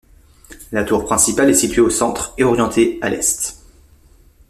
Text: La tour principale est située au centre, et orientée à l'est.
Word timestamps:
La 0.71 0.83
tour 0.83 1.05
principale 1.05 1.51
est 1.51 1.53
située 1.53 1.81
au 1.81 1.91
centre, 1.91 2.33
et 2.39 2.43
orientée 2.43 2.97
à 3.03 3.09
l'est. 3.11 3.61